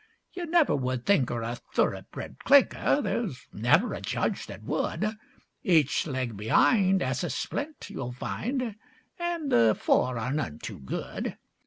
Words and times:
'You 0.33 0.47
never 0.47 0.75
would 0.75 1.05
think 1.05 1.29
'er 1.29 1.43
a 1.43 1.57
thoroughbred 1.75 2.37
clinker, 2.43 3.01
There's 3.03 3.45
never 3.53 3.93
a 3.93 4.01
judge 4.01 4.47
that 4.47 4.63
would; 4.63 5.15
Each 5.61 6.07
leg 6.07 6.35
be'ind 6.35 7.03
'as 7.03 7.23
a 7.23 7.29
splint, 7.29 7.87
you'll 7.91 8.11
find, 8.13 8.77
And 9.19 9.51
the 9.51 9.77
fore 9.79 10.17
are 10.17 10.33
none 10.33 10.57
too 10.57 10.79
good. 10.79 11.37